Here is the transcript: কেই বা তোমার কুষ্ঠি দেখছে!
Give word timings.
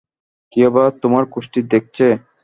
কেই 0.53 0.69
বা 0.73 0.83
তোমার 1.01 1.23
কুষ্ঠি 1.33 1.59
দেখছে! 1.73 2.05